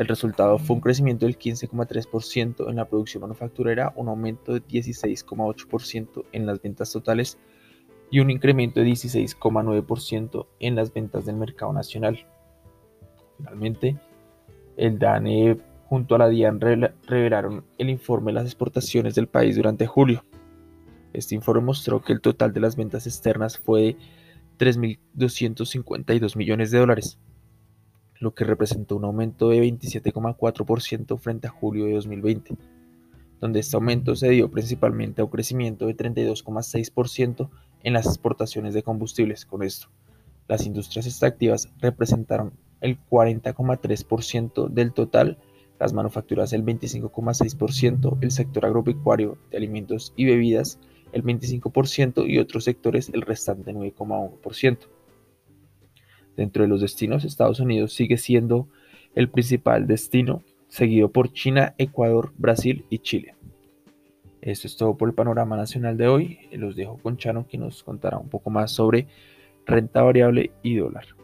El 0.00 0.08
resultado 0.08 0.58
fue 0.58 0.76
un 0.76 0.80
crecimiento 0.80 1.26
del 1.26 1.38
15,3% 1.38 2.70
en 2.70 2.76
la 2.76 2.88
producción 2.88 3.20
manufacturera, 3.20 3.92
un 3.96 4.08
aumento 4.08 4.54
de 4.54 4.62
16,8% 4.62 6.24
en 6.32 6.46
las 6.46 6.62
ventas 6.62 6.90
totales 6.90 7.36
y 8.10 8.20
un 8.20 8.30
incremento 8.30 8.80
de 8.80 8.86
16,9% 8.86 10.46
en 10.58 10.74
las 10.74 10.94
ventas 10.94 11.26
del 11.26 11.36
mercado 11.36 11.74
nacional. 11.74 12.26
Finalmente, 13.36 13.98
el 14.78 14.98
DANE 14.98 15.58
junto 15.84 16.14
a 16.14 16.18
la 16.18 16.30
DIAN 16.30 16.60
revelaron 17.06 17.66
el 17.76 17.90
informe 17.90 18.32
de 18.32 18.36
las 18.36 18.46
exportaciones 18.46 19.14
del 19.14 19.26
país 19.26 19.56
durante 19.56 19.86
julio. 19.86 20.24
Este 21.12 21.34
informe 21.34 21.60
mostró 21.60 22.00
que 22.00 22.14
el 22.14 22.22
total 22.22 22.54
de 22.54 22.60
las 22.60 22.74
ventas 22.74 23.06
externas 23.06 23.58
fue 23.58 23.98
de 24.56 24.72
3.252 24.72 26.36
millones 26.36 26.70
de 26.70 26.78
dólares, 26.78 27.18
lo 28.20 28.34
que 28.34 28.44
representó 28.44 28.96
un 28.96 29.04
aumento 29.04 29.48
de 29.48 29.60
27,4% 29.62 31.18
frente 31.18 31.48
a 31.48 31.50
julio 31.50 31.86
de 31.86 31.94
2020, 31.94 32.54
donde 33.40 33.60
este 33.60 33.76
aumento 33.76 34.14
se 34.14 34.28
dio 34.28 34.50
principalmente 34.50 35.22
a 35.22 35.24
un 35.24 35.30
crecimiento 35.30 35.86
de 35.86 35.96
32,6% 35.96 37.50
en 37.82 37.92
las 37.94 38.06
exportaciones 38.06 38.74
de 38.74 38.82
combustibles. 38.82 39.46
Con 39.46 39.62
esto, 39.62 39.88
las 40.48 40.66
industrias 40.66 41.06
extractivas 41.06 41.70
representaron 41.78 42.52
el 42.82 42.98
40,3% 43.08 44.68
del 44.68 44.92
total, 44.92 45.38
las 45.78 45.94
manufacturas 45.94 46.52
el 46.52 46.62
25,6%, 46.62 48.18
el 48.20 48.30
sector 48.30 48.66
agropecuario 48.66 49.38
de 49.50 49.56
alimentos 49.56 50.12
y 50.14 50.26
bebidas 50.26 50.78
el 51.12 51.24
25% 51.24 52.28
y 52.28 52.38
otros 52.38 52.64
sectores 52.64 53.08
el 53.08 53.22
restante 53.22 53.72
9,1%. 53.72 54.99
Dentro 56.40 56.62
de 56.62 56.70
los 56.70 56.80
destinos, 56.80 57.26
Estados 57.26 57.60
Unidos 57.60 57.92
sigue 57.92 58.16
siendo 58.16 58.66
el 59.14 59.28
principal 59.28 59.86
destino, 59.86 60.42
seguido 60.68 61.10
por 61.10 61.34
China, 61.34 61.74
Ecuador, 61.76 62.32
Brasil 62.38 62.86
y 62.88 63.00
Chile. 63.00 63.34
Esto 64.40 64.66
es 64.66 64.74
todo 64.74 64.96
por 64.96 65.10
el 65.10 65.14
panorama 65.14 65.58
nacional 65.58 65.98
de 65.98 66.08
hoy. 66.08 66.38
Los 66.52 66.76
dejo 66.76 66.96
con 66.96 67.18
Chano 67.18 67.46
que 67.46 67.58
nos 67.58 67.82
contará 67.82 68.16
un 68.16 68.30
poco 68.30 68.48
más 68.48 68.72
sobre 68.72 69.06
renta 69.66 70.00
variable 70.00 70.50
y 70.62 70.76
dólar. 70.76 71.19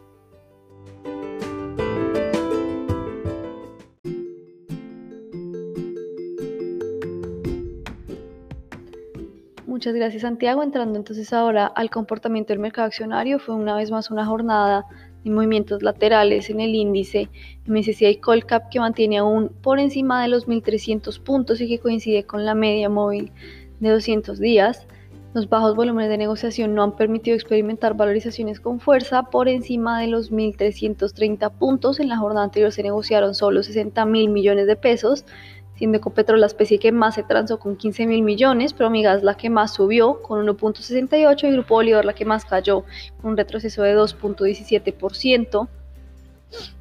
Muchas 9.77 9.93
gracias 9.93 10.23
Santiago. 10.23 10.63
Entrando 10.63 10.97
entonces 10.97 11.31
ahora 11.33 11.67
al 11.67 11.91
comportamiento 11.91 12.51
del 12.51 12.57
mercado 12.57 12.87
accionario, 12.87 13.37
fue 13.37 13.53
una 13.53 13.75
vez 13.75 13.91
más 13.91 14.09
una 14.09 14.25
jornada 14.25 14.87
de 15.23 15.29
movimientos 15.29 15.83
laterales 15.83 16.49
en 16.49 16.61
el 16.61 16.73
índice 16.73 17.29
MSCI 17.67 18.15
Colcap 18.15 18.69
que 18.71 18.79
mantiene 18.79 19.19
aún 19.19 19.49
por 19.61 19.77
encima 19.77 20.23
de 20.23 20.29
los 20.29 20.47
1.300 20.47 21.21
puntos 21.21 21.61
y 21.61 21.67
que 21.67 21.77
coincide 21.77 22.23
con 22.23 22.43
la 22.43 22.55
media 22.55 22.89
móvil 22.89 23.31
de 23.79 23.91
200 23.91 24.39
días. 24.39 24.87
Los 25.35 25.47
bajos 25.47 25.75
volúmenes 25.75 26.09
de 26.09 26.17
negociación 26.17 26.73
no 26.73 26.81
han 26.81 26.95
permitido 26.95 27.35
experimentar 27.35 27.95
valorizaciones 27.95 28.59
con 28.59 28.79
fuerza 28.79 29.29
por 29.29 29.47
encima 29.47 30.01
de 30.01 30.07
los 30.07 30.31
1.330 30.31 31.51
puntos. 31.51 31.99
En 31.99 32.09
la 32.09 32.17
jornada 32.17 32.45
anterior 32.45 32.71
se 32.71 32.81
negociaron 32.81 33.35
solo 33.35 33.61
60 33.61 34.03
mil 34.07 34.29
millones 34.29 34.65
de 34.65 34.75
pesos 34.75 35.23
siendo 35.77 35.99
Ecopetrol 35.99 36.41
la 36.41 36.47
especie 36.47 36.79
que 36.79 36.91
más 36.91 37.15
se 37.15 37.23
transó 37.23 37.59
con 37.59 37.77
15 37.77 38.07
mil 38.07 38.23
millones, 38.23 38.73
Promigas 38.73 39.23
la 39.23 39.37
que 39.37 39.49
más 39.49 39.73
subió 39.73 40.21
con 40.21 40.45
1.68 40.45 41.47
y 41.47 41.51
Grupo 41.51 41.75
Bolívar 41.75 42.03
la 42.03 42.13
que 42.13 42.25
más 42.25 42.45
cayó 42.45 42.83
con 43.21 43.31
un 43.31 43.37
retroceso 43.37 43.83
de 43.83 43.95
2.17%. 43.95 45.67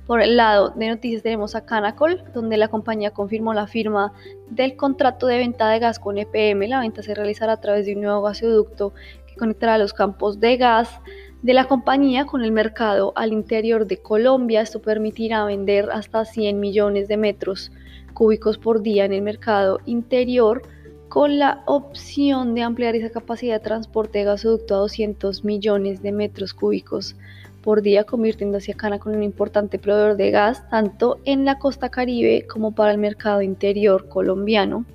Por 0.06 0.22
el 0.22 0.36
lado 0.36 0.70
de 0.70 0.88
noticias 0.88 1.22
tenemos 1.22 1.54
a 1.56 1.66
Canacol, 1.66 2.22
donde 2.32 2.56
la 2.56 2.68
compañía 2.68 3.10
confirmó 3.10 3.52
la 3.52 3.66
firma 3.66 4.12
del 4.48 4.76
contrato 4.76 5.26
de 5.26 5.38
venta 5.38 5.68
de 5.68 5.80
gas 5.80 5.98
con 5.98 6.16
EPM. 6.16 6.68
La 6.68 6.80
venta 6.80 7.02
se 7.02 7.14
realizará 7.14 7.54
a 7.54 7.60
través 7.60 7.86
de 7.86 7.94
un 7.94 8.02
nuevo 8.02 8.22
gasoducto 8.22 8.94
que 9.26 9.34
conectará 9.34 9.78
los 9.78 9.92
campos 9.92 10.38
de 10.38 10.56
gas 10.56 11.00
de 11.42 11.54
la 11.54 11.66
compañía 11.66 12.24
con 12.24 12.44
el 12.44 12.52
mercado 12.52 13.12
al 13.16 13.32
interior 13.32 13.86
de 13.86 13.98
Colombia. 13.98 14.60
Esto 14.60 14.80
permitirá 14.80 15.44
vender 15.44 15.90
hasta 15.90 16.24
100 16.24 16.60
millones 16.60 17.08
de 17.08 17.16
metros 17.16 17.72
cúbicos 18.16 18.56
por 18.56 18.80
día 18.80 19.04
en 19.04 19.12
el 19.12 19.20
mercado 19.20 19.78
interior 19.84 20.62
con 21.08 21.38
la 21.38 21.62
opción 21.66 22.54
de 22.54 22.62
ampliar 22.62 22.96
esa 22.96 23.10
capacidad 23.10 23.56
de 23.56 23.64
transporte 23.64 24.18
de 24.18 24.24
gasoducto 24.24 24.74
a 24.74 24.78
200 24.78 25.44
millones 25.44 26.02
de 26.02 26.12
metros 26.12 26.54
cúbicos 26.54 27.14
por 27.62 27.82
día, 27.82 28.04
convirtiéndose 28.04 28.72
a 28.72 28.74
Cana 28.74 28.98
con 28.98 29.14
un 29.14 29.22
importante 29.22 29.78
proveedor 29.78 30.16
de 30.16 30.30
gas 30.30 30.68
tanto 30.70 31.18
en 31.24 31.44
la 31.44 31.58
costa 31.58 31.90
caribe 31.90 32.46
como 32.46 32.74
para 32.74 32.92
el 32.92 32.98
mercado 32.98 33.42
interior 33.42 34.08
colombiano. 34.08 34.86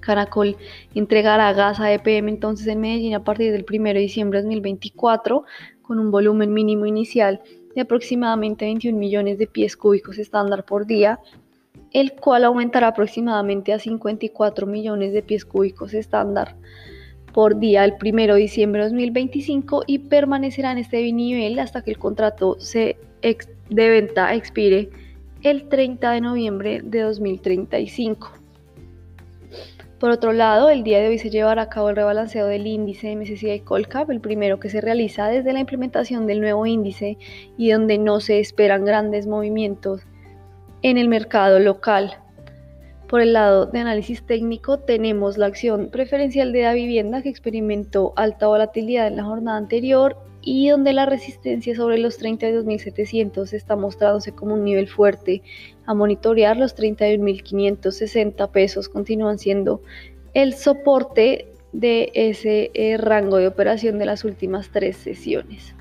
Caracol 0.00 0.56
entregará 0.94 1.52
gas 1.52 1.80
a 1.80 1.92
EPM 1.92 2.30
entonces 2.30 2.66
en 2.68 2.80
Medellín 2.80 3.14
a 3.14 3.24
partir 3.24 3.52
del 3.52 3.66
1 3.68 3.92
de 3.92 4.00
diciembre 4.00 4.38
de 4.38 4.44
2024 4.44 5.44
con 5.82 5.98
un 5.98 6.10
volumen 6.10 6.54
mínimo 6.54 6.86
inicial 6.86 7.42
de 7.74 7.82
aproximadamente 7.82 8.64
21 8.64 8.96
millones 8.96 9.36
de 9.36 9.46
pies 9.46 9.76
cúbicos 9.76 10.18
estándar 10.18 10.64
por 10.64 10.86
día 10.86 11.20
el 11.92 12.12
cual 12.12 12.44
aumentará 12.44 12.88
aproximadamente 12.88 13.72
a 13.72 13.78
54 13.78 14.66
millones 14.66 15.12
de 15.12 15.22
pies 15.22 15.44
cúbicos 15.44 15.94
estándar 15.94 16.56
por 17.32 17.58
día 17.58 17.84
el 17.84 17.94
1 18.02 18.34
de 18.34 18.40
diciembre 18.40 18.82
de 18.82 18.88
2025 18.88 19.84
y 19.86 19.98
permanecerá 20.00 20.72
en 20.72 20.78
este 20.78 21.12
nivel 21.12 21.58
hasta 21.58 21.82
que 21.82 21.90
el 21.90 21.98
contrato 21.98 22.56
de 22.82 22.96
venta 23.70 24.34
expire 24.34 24.90
el 25.42 25.68
30 25.68 26.10
de 26.12 26.20
noviembre 26.20 26.80
de 26.82 27.02
2035. 27.02 28.32
Por 30.00 30.10
otro 30.10 30.32
lado, 30.32 30.70
el 30.70 30.84
día 30.84 31.00
de 31.00 31.08
hoy 31.08 31.18
se 31.18 31.28
llevará 31.28 31.62
a 31.62 31.68
cabo 31.68 31.90
el 31.90 31.96
rebalanceo 31.96 32.46
del 32.46 32.66
índice 32.68 33.16
MSCI 33.16 33.60
Colcap, 33.60 34.10
el 34.10 34.20
primero 34.20 34.60
que 34.60 34.70
se 34.70 34.80
realiza 34.80 35.26
desde 35.26 35.52
la 35.52 35.58
implementación 35.58 36.26
del 36.26 36.40
nuevo 36.40 36.66
índice 36.66 37.18
y 37.56 37.70
donde 37.70 37.98
no 37.98 38.20
se 38.20 38.38
esperan 38.38 38.84
grandes 38.84 39.26
movimientos 39.26 40.02
en 40.82 40.98
el 40.98 41.08
mercado 41.08 41.58
local. 41.58 42.18
Por 43.08 43.22
el 43.22 43.32
lado 43.32 43.66
de 43.66 43.78
análisis 43.78 44.22
técnico 44.26 44.78
tenemos 44.78 45.38
la 45.38 45.46
acción 45.46 45.88
preferencial 45.90 46.52
de 46.52 46.62
la 46.62 46.74
vivienda 46.74 47.22
que 47.22 47.30
experimentó 47.30 48.12
alta 48.16 48.46
volatilidad 48.46 49.06
en 49.06 49.16
la 49.16 49.24
jornada 49.24 49.56
anterior 49.56 50.16
y 50.42 50.68
donde 50.68 50.92
la 50.92 51.06
resistencia 51.06 51.74
sobre 51.74 51.98
los 51.98 52.20
32.700 52.20 53.52
está 53.52 53.76
mostrándose 53.76 54.32
como 54.32 54.54
un 54.54 54.64
nivel 54.64 54.88
fuerte. 54.88 55.42
A 55.86 55.94
monitorear 55.94 56.56
los 56.56 56.76
31.560 56.76 58.50
pesos 58.50 58.88
continúan 58.88 59.38
siendo 59.38 59.80
el 60.34 60.54
soporte 60.54 61.48
de 61.72 62.10
ese 62.14 62.70
eh, 62.74 62.96
rango 62.98 63.38
de 63.38 63.48
operación 63.48 63.98
de 63.98 64.06
las 64.06 64.24
últimas 64.24 64.70
tres 64.70 64.96
sesiones. 64.96 65.74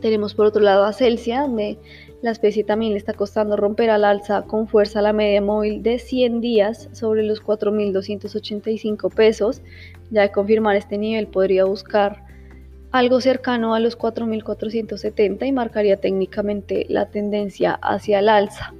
Tenemos 0.00 0.34
por 0.34 0.46
otro 0.46 0.62
lado 0.62 0.84
a 0.84 0.92
Celsia, 0.92 1.42
donde 1.42 1.78
la 2.20 2.32
especie 2.32 2.64
también 2.64 2.92
le 2.92 2.98
está 2.98 3.12
costando 3.12 3.56
romper 3.56 3.90
al 3.90 4.04
alza 4.04 4.42
con 4.42 4.66
fuerza 4.66 5.00
la 5.02 5.12
media 5.12 5.40
móvil 5.40 5.82
de 5.82 6.00
100 6.00 6.40
días 6.40 6.88
sobre 6.92 7.22
los 7.22 7.42
4.285 7.42 9.14
pesos. 9.14 9.62
Ya 10.10 10.22
de 10.22 10.32
confirmar 10.32 10.76
este 10.76 10.98
nivel 10.98 11.28
podría 11.28 11.64
buscar 11.64 12.24
algo 12.90 13.20
cercano 13.20 13.74
a 13.74 13.80
los 13.80 13.96
4.470 13.96 15.46
y 15.46 15.52
marcaría 15.52 15.98
técnicamente 15.98 16.86
la 16.88 17.06
tendencia 17.06 17.78
hacia 17.82 18.18
el 18.18 18.28
alza. 18.28 18.74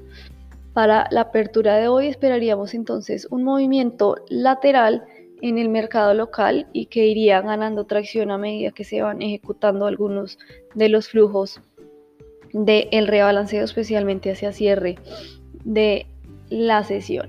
Para 0.73 1.07
la 1.11 1.23
apertura 1.23 1.77
de 1.77 1.89
hoy 1.89 2.09
esperaríamos 2.09 2.75
entonces 2.75 3.29
un 3.31 3.45
movimiento 3.45 4.17
lateral 4.29 5.05
en 5.43 5.59
el 5.59 5.69
mercado 5.69 6.15
local 6.15 6.67
y 6.73 6.87
que 6.87 7.07
iría 7.07 7.41
ganando 7.41 7.85
tracción 7.85 8.33
a 8.33 8.39
medida 8.39 8.73
que 8.73 8.83
se 8.83 9.03
van 9.03 9.23
ejecutando 9.23 9.87
algunos 9.87 10.39
de 10.75 10.89
los 10.89 11.09
flujos 11.09 11.61
del 12.53 13.07
rebalanceo, 13.07 13.65
especialmente 13.65 14.31
hacia 14.31 14.53
cierre 14.53 14.97
de 15.65 16.07
la 16.49 16.85
sesión. 16.85 17.29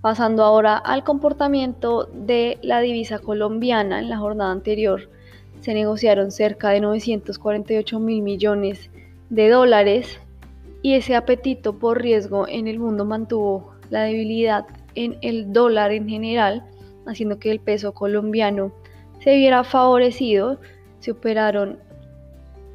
Pasando 0.00 0.42
ahora 0.42 0.76
al 0.76 1.04
comportamiento 1.04 2.08
de 2.12 2.58
la 2.62 2.80
divisa 2.80 3.20
colombiana 3.20 4.00
en 4.00 4.10
la 4.10 4.18
jornada 4.18 4.50
anterior, 4.50 5.08
se 5.60 5.74
negociaron 5.74 6.32
cerca 6.32 6.70
de 6.70 6.80
948 6.80 8.00
mil 8.00 8.22
millones 8.22 8.90
de 9.30 9.48
dólares 9.48 10.18
y 10.82 10.94
ese 10.94 11.14
apetito 11.14 11.78
por 11.78 12.02
riesgo 12.02 12.48
en 12.48 12.66
el 12.66 12.80
mundo 12.80 13.04
mantuvo 13.04 13.72
la 13.90 14.02
debilidad 14.02 14.66
en 14.96 15.18
el 15.22 15.52
dólar 15.52 15.92
en 15.92 16.08
general, 16.08 16.64
haciendo 17.06 17.38
que 17.38 17.52
el 17.52 17.60
peso 17.60 17.94
colombiano 17.94 18.72
se 19.20 19.36
viera 19.36 19.62
favorecido. 19.62 20.58
Se 20.98 21.12
operaron 21.12 21.78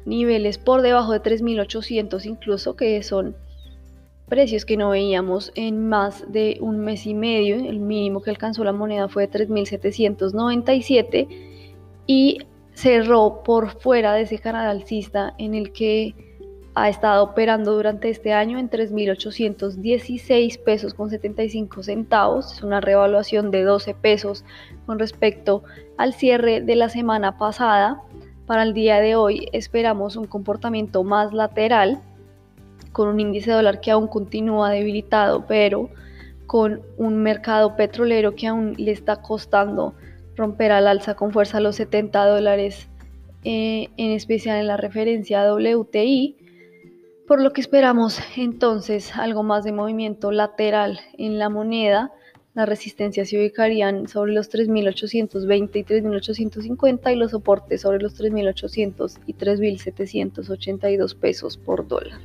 niveles 0.08 0.58
por 0.58 0.82
debajo 0.82 1.12
de 1.12 1.22
3.800 1.22 2.24
incluso, 2.26 2.76
que 2.76 3.02
son 3.02 3.36
precios 4.28 4.64
que 4.64 4.76
no 4.76 4.90
veíamos 4.90 5.52
en 5.54 5.88
más 5.88 6.30
de 6.30 6.58
un 6.60 6.78
mes 6.80 7.06
y 7.06 7.14
medio. 7.14 7.56
El 7.56 7.80
mínimo 7.80 8.20
que 8.22 8.30
alcanzó 8.30 8.64
la 8.64 8.72
moneda 8.72 9.08
fue 9.08 9.26
de 9.26 9.46
3.797 9.46 11.28
y 12.06 12.38
cerró 12.72 13.42
por 13.42 13.80
fuera 13.80 14.12
de 14.14 14.22
ese 14.22 14.38
canal 14.38 14.68
alcista 14.68 15.34
en 15.38 15.54
el 15.54 15.72
que 15.72 16.14
ha 16.74 16.88
estado 16.88 17.24
operando 17.24 17.74
durante 17.74 18.08
este 18.08 18.32
año 18.32 18.58
en 18.58 18.70
3.816 18.70 20.62
pesos 20.62 20.94
con 20.94 21.10
75 21.10 21.82
centavos. 21.82 22.52
Es 22.52 22.62
una 22.62 22.80
revaluación 22.80 23.50
de 23.50 23.64
12 23.64 23.94
pesos 23.94 24.44
con 24.86 25.00
respecto 25.00 25.64
al 25.96 26.14
cierre 26.14 26.60
de 26.60 26.76
la 26.76 26.88
semana 26.88 27.36
pasada. 27.36 28.00
Para 28.48 28.62
el 28.62 28.72
día 28.72 28.98
de 29.02 29.14
hoy 29.14 29.46
esperamos 29.52 30.16
un 30.16 30.26
comportamiento 30.26 31.04
más 31.04 31.34
lateral 31.34 32.00
con 32.92 33.08
un 33.08 33.20
índice 33.20 33.50
dólar 33.50 33.82
que 33.82 33.90
aún 33.90 34.08
continúa 34.08 34.70
debilitado, 34.70 35.44
pero 35.46 35.90
con 36.46 36.80
un 36.96 37.22
mercado 37.22 37.76
petrolero 37.76 38.34
que 38.34 38.46
aún 38.46 38.72
le 38.78 38.92
está 38.92 39.20
costando 39.20 39.92
romper 40.34 40.72
al 40.72 40.86
alza 40.86 41.14
con 41.14 41.30
fuerza 41.30 41.60
los 41.60 41.76
70 41.76 42.24
dólares, 42.24 42.88
eh, 43.44 43.90
en 43.98 44.12
especial 44.12 44.58
en 44.58 44.68
la 44.68 44.78
referencia 44.78 45.52
WTI, 45.52 46.38
por 47.26 47.42
lo 47.42 47.52
que 47.52 47.60
esperamos 47.60 48.18
entonces 48.38 49.14
algo 49.14 49.42
más 49.42 49.62
de 49.64 49.72
movimiento 49.72 50.32
lateral 50.32 51.00
en 51.18 51.38
la 51.38 51.50
moneda. 51.50 52.12
Las 52.58 52.68
resistencias 52.68 53.28
se 53.28 53.38
ubicarían 53.38 54.08
sobre 54.08 54.32
los 54.32 54.50
3.820 54.50 55.76
y 55.76 55.84
3.850 55.84 57.12
y 57.12 57.14
los 57.14 57.30
soportes 57.30 57.82
sobre 57.82 58.00
los 58.00 58.20
3.800 58.20 59.20
y 59.26 59.34
3.782 59.34 61.16
pesos 61.16 61.56
por 61.56 61.86
dólar. 61.86 62.18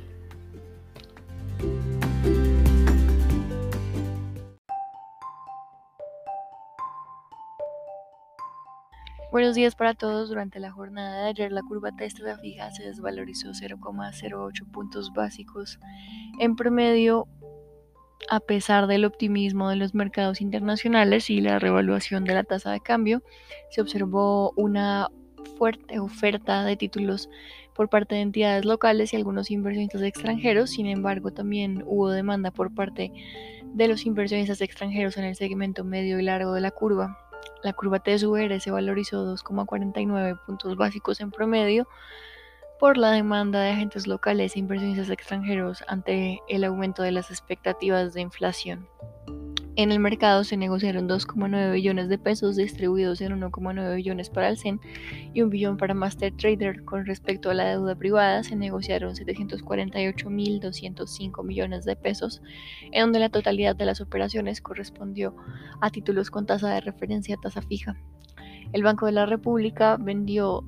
Buenos 9.30 9.54
días 9.54 9.76
para 9.76 9.94
todos. 9.94 10.30
Durante 10.30 10.58
la 10.58 10.72
jornada 10.72 11.22
de 11.22 11.28
ayer 11.28 11.52
la 11.52 11.62
curva 11.62 11.92
testa 11.96 12.36
fija 12.38 12.72
se 12.72 12.82
desvalorizó 12.82 13.50
0,08 13.50 14.68
puntos 14.72 15.12
básicos 15.12 15.78
en 16.40 16.56
promedio 16.56 17.28
a 18.28 18.40
pesar 18.40 18.86
del 18.86 19.04
optimismo 19.04 19.68
de 19.68 19.76
los 19.76 19.94
mercados 19.94 20.40
internacionales 20.40 21.30
y 21.30 21.40
la 21.40 21.58
revaluación 21.58 22.24
de 22.24 22.34
la 22.34 22.44
tasa 22.44 22.72
de 22.72 22.80
cambio. 22.80 23.22
Se 23.70 23.80
observó 23.80 24.52
una 24.56 25.08
fuerte 25.58 25.98
oferta 25.98 26.64
de 26.64 26.76
títulos 26.76 27.28
por 27.74 27.88
parte 27.88 28.14
de 28.14 28.22
entidades 28.22 28.64
locales 28.64 29.12
y 29.12 29.16
algunos 29.16 29.50
inversionistas 29.50 30.02
extranjeros. 30.02 30.70
Sin 30.70 30.86
embargo, 30.86 31.32
también 31.32 31.82
hubo 31.86 32.10
demanda 32.10 32.50
por 32.50 32.74
parte 32.74 33.12
de 33.64 33.88
los 33.88 34.06
inversionistas 34.06 34.60
extranjeros 34.60 35.16
en 35.16 35.24
el 35.24 35.34
segmento 35.34 35.84
medio 35.84 36.18
y 36.18 36.22
largo 36.22 36.52
de 36.54 36.60
la 36.60 36.70
curva. 36.70 37.18
La 37.62 37.72
curva 37.72 37.98
TSVR 37.98 38.60
se 38.60 38.70
valorizó 38.70 39.26
2,49 39.34 40.38
puntos 40.46 40.76
básicos 40.76 41.20
en 41.20 41.30
promedio 41.30 41.88
por 42.78 42.98
la 42.98 43.12
demanda 43.12 43.60
de 43.60 43.70
agentes 43.70 44.06
locales 44.06 44.56
e 44.56 44.58
inversionistas 44.58 45.10
extranjeros 45.10 45.84
ante 45.88 46.40
el 46.48 46.64
aumento 46.64 47.02
de 47.02 47.12
las 47.12 47.30
expectativas 47.30 48.14
de 48.14 48.20
inflación. 48.20 48.88
En 49.76 49.90
el 49.90 49.98
mercado 49.98 50.44
se 50.44 50.56
negociaron 50.56 51.08
2,9 51.08 51.72
billones 51.72 52.08
de 52.08 52.16
pesos 52.16 52.54
distribuidos 52.54 53.20
en 53.20 53.40
1,9 53.40 53.96
billones 53.96 54.30
para 54.30 54.48
el 54.48 54.56
CEN 54.56 54.80
y 55.32 55.42
un 55.42 55.50
billón 55.50 55.78
para 55.78 55.94
Master 55.94 56.32
Trader. 56.36 56.84
Con 56.84 57.06
respecto 57.06 57.50
a 57.50 57.54
la 57.54 57.70
deuda 57.70 57.96
privada, 57.96 58.44
se 58.44 58.54
negociaron 58.54 59.16
748.205 59.16 61.44
millones 61.44 61.84
de 61.84 61.96
pesos, 61.96 62.40
en 62.92 63.00
donde 63.00 63.18
la 63.18 63.30
totalidad 63.30 63.74
de 63.74 63.86
las 63.86 64.00
operaciones 64.00 64.60
correspondió 64.60 65.34
a 65.80 65.90
títulos 65.90 66.30
con 66.30 66.46
tasa 66.46 66.72
de 66.72 66.80
referencia 66.80 67.36
tasa 67.36 67.60
fija. 67.60 67.96
El 68.72 68.84
Banco 68.84 69.06
de 69.06 69.12
la 69.12 69.26
República 69.26 69.96
vendió 69.98 70.62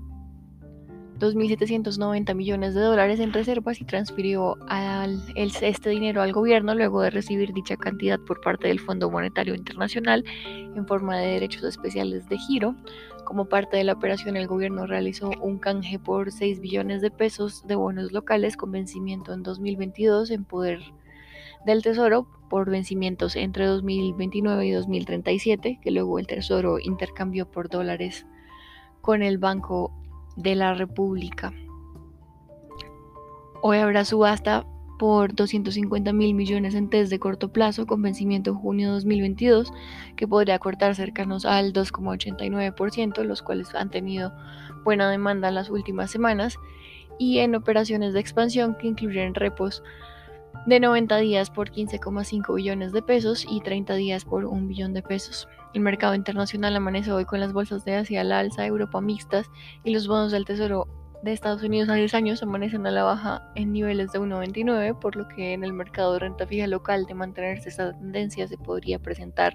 2.790 1.19 2.35
millones 2.35 2.75
de 2.75 2.81
dólares 2.81 3.21
en 3.21 3.33
reservas 3.33 3.81
y 3.81 3.85
transfirió 3.85 4.57
al, 4.69 5.23
este 5.35 5.91
dinero 5.91 6.21
al 6.21 6.33
gobierno 6.33 6.75
luego 6.75 7.01
de 7.01 7.11
recibir 7.11 7.53
dicha 7.55 7.77
cantidad 7.77 8.21
por 8.21 8.41
parte 8.41 8.69
del 8.69 8.81
Fondo 8.81 9.11
Monetario 9.11 9.55
Internacional 9.55 10.25
en 10.47 10.87
forma 10.87 11.17
de 11.17 11.27
derechos 11.27 11.65
especiales 11.65 12.29
de 12.29 12.37
giro. 12.39 12.75
Como 13.25 13.47
parte 13.47 13.77
de 13.77 13.85
la 13.85 13.95
operación, 13.95 14.37
el 14.37 14.47
gobierno 14.47 14.87
realizó 14.87 15.31
un 15.41 15.59
canje 15.59 15.99
por 15.99 16.31
6 16.31 16.61
billones 16.61 17.01
de 17.01 17.11
pesos 17.11 17.67
de 17.67 17.75
bonos 17.75 18.13
locales 18.13 18.57
con 18.57 18.71
vencimiento 18.71 19.33
en 19.33 19.43
2022 19.43 20.31
en 20.31 20.45
poder 20.45 20.81
del 21.65 21.83
Tesoro 21.83 22.29
por 22.49 22.71
vencimientos 22.71 23.35
entre 23.35 23.67
2029 23.67 24.67
y 24.67 24.71
2037, 24.71 25.81
que 25.83 25.91
luego 25.91 26.19
el 26.19 26.27
Tesoro 26.27 26.79
intercambió 26.79 27.51
por 27.51 27.69
dólares 27.69 28.27
con 29.01 29.23
el 29.23 29.39
Banco 29.39 29.93
de 30.37 30.55
la 30.55 30.75
República. 30.75 31.53
Hoy 33.63 33.79
habrá 33.79 34.05
subasta 34.05 34.67
por 34.99 35.35
250 35.35 36.13
mil 36.13 36.35
millones 36.35 36.75
en 36.75 36.89
test 36.89 37.11
de 37.11 37.19
corto 37.19 37.53
plazo 37.53 37.87
con 37.87 38.03
vencimiento 38.03 38.51
en 38.51 38.57
junio 38.57 38.89
de 38.89 38.95
2022, 38.95 39.73
que 40.17 40.29
podría 40.29 40.59
cortar 40.59 40.95
cercanos 40.95 41.45
al 41.45 41.73
2,89%, 41.73 43.23
los 43.25 43.43
cuales 43.43 43.75
han 43.75 43.91
tenido 43.91 44.33
buena 44.85 45.11
demanda 45.11 45.49
en 45.49 45.55
las 45.55 45.71
últimas 45.71 46.11
semanas, 46.11 46.59
y 47.19 47.39
en 47.39 47.55
operaciones 47.55 48.13
de 48.13 48.21
expansión 48.21 48.77
que 48.79 48.89
incluyen 48.89 49.35
repos 49.35 49.83
de 50.67 50.81
90 50.81 51.19
días 51.19 51.51
por 51.51 51.71
15,5 51.71 52.55
billones 52.55 52.93
de 52.93 53.03
pesos 53.03 53.47
y 53.49 53.61
30 53.61 53.95
días 53.95 54.25
por 54.25 54.45
1 54.45 54.67
billón 54.67 54.95
de 54.95 55.03
pesos. 55.03 55.49
El 55.77 55.83
mercado 55.83 56.15
internacional 56.15 56.75
amanece 56.75 57.13
hoy 57.13 57.27
con 57.27 57.39
las 57.39 57.53
bolsas 57.53 57.85
de 57.85 57.97
Asia 57.97 58.23
al 58.23 58.33
alza, 58.33 58.65
Europa 58.65 58.99
mixtas 59.03 59.51
y 59.85 59.93
los 59.93 60.09
bonos 60.09 60.33
del 60.33 60.47
Tesoro 60.47 60.89
de 61.23 61.35
Estados 61.35 61.63
Unidos 61.63 61.91
a 61.91 61.95
10 61.97 62.15
años 62.15 62.43
amanecen 62.43 62.87
a 62.87 62.91
la 62.91 63.05
baja 63.05 63.53
en 63.57 63.75
niveles 63.75 64.11
de 64.11 64.19
1,29, 64.19 64.99
por 64.99 65.17
lo 65.17 65.29
que 65.29 65.53
en 65.53 65.65
el 65.65 65.75
mercado 65.75 66.15
de 66.15 66.21
renta 66.21 66.47
fija 66.47 66.67
local 66.67 67.05
de 67.05 67.13
mantenerse 67.13 67.69
esta 67.69 67.93
tendencia 67.93 68.49
se 68.49 68.57
podría 68.57 68.99
presentar 68.99 69.53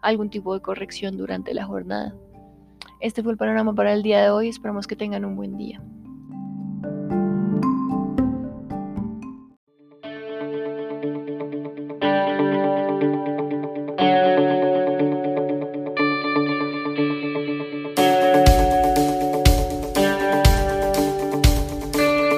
algún 0.00 0.30
tipo 0.30 0.54
de 0.54 0.62
corrección 0.62 1.18
durante 1.18 1.52
la 1.52 1.66
jornada. 1.66 2.14
Este 3.00 3.22
fue 3.22 3.32
el 3.32 3.38
panorama 3.38 3.74
para 3.74 3.92
el 3.92 4.02
día 4.02 4.22
de 4.22 4.30
hoy, 4.30 4.48
esperamos 4.48 4.86
que 4.86 4.96
tengan 4.96 5.26
un 5.26 5.36
buen 5.36 5.58
día. 5.58 5.82